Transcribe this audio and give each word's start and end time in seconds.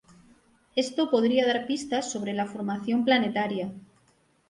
Esto 0.75 1.11
podría 1.11 1.45
dar 1.45 1.67
pistas 1.67 2.09
sobre 2.11 2.33
la 2.33 2.47
formación 2.47 3.05
planetaria. 3.05 3.71